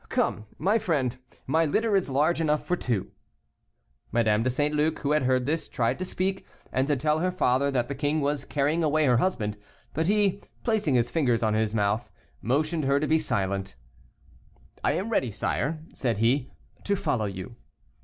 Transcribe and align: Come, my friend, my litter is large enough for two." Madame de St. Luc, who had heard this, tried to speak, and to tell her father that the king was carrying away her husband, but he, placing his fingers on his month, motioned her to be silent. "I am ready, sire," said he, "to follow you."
Come, 0.09 0.47
my 0.57 0.79
friend, 0.79 1.19
my 1.45 1.63
litter 1.63 1.95
is 1.95 2.09
large 2.09 2.41
enough 2.41 2.65
for 2.65 2.75
two." 2.75 3.11
Madame 4.11 4.41
de 4.41 4.49
St. 4.49 4.73
Luc, 4.73 4.97
who 5.01 5.11
had 5.11 5.21
heard 5.21 5.45
this, 5.45 5.67
tried 5.67 5.99
to 5.99 6.05
speak, 6.05 6.43
and 6.71 6.87
to 6.87 6.95
tell 6.95 7.19
her 7.19 7.29
father 7.29 7.69
that 7.69 7.87
the 7.87 7.93
king 7.93 8.19
was 8.19 8.43
carrying 8.43 8.83
away 8.83 9.05
her 9.05 9.17
husband, 9.17 9.57
but 9.93 10.07
he, 10.07 10.41
placing 10.63 10.95
his 10.95 11.11
fingers 11.11 11.43
on 11.43 11.53
his 11.53 11.75
month, 11.75 12.11
motioned 12.41 12.85
her 12.85 12.99
to 12.99 13.05
be 13.05 13.19
silent. 13.19 13.75
"I 14.83 14.93
am 14.93 15.09
ready, 15.09 15.29
sire," 15.29 15.83
said 15.93 16.17
he, 16.17 16.49
"to 16.83 16.95
follow 16.95 17.25
you." 17.25 17.57